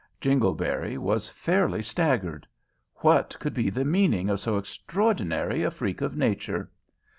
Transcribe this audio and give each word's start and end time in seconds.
Jingleberry 0.19 0.97
was 0.97 1.29
fairly 1.29 1.83
staggered. 1.83 2.47
What 3.01 3.37
could 3.39 3.53
be 3.53 3.69
the 3.69 3.85
meaning 3.85 4.31
of 4.31 4.39
so 4.39 4.57
extraordinary 4.57 5.61
a 5.61 5.69
freak 5.69 6.01
of 6.01 6.17
nature? 6.17 6.71